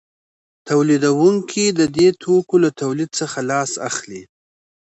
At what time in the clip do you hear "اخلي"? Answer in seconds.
3.89-4.23